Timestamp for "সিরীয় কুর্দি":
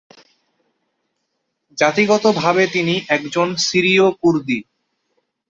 3.65-4.59